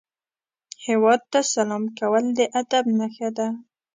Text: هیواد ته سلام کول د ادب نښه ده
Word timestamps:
هیواد 0.85 1.21
ته 1.31 1.39
سلام 1.53 1.83
کول 1.99 2.25
د 2.37 2.39
ادب 2.61 2.85
نښه 2.97 3.29
ده 3.37 3.47